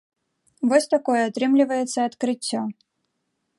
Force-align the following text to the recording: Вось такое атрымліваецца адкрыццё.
Вось 0.71 0.89
такое 0.93 1.19
атрымліваецца 1.25 1.99
адкрыццё. 2.09 2.61